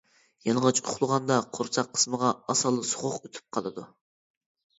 يالىڭاچ 0.45 0.79
ئۇخلىغاندا 0.85 1.37
قورساق 1.57 1.91
قىسمىغا 1.99 2.33
ئاسانلا 2.55 2.87
سوغۇق 2.93 3.21
ئۆتۈپ 3.21 3.47
قالىدۇ. 3.59 3.87